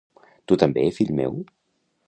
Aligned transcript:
Tu 0.51 0.57
també, 0.63 0.87
fill 1.01 1.13
meu? 1.21 1.39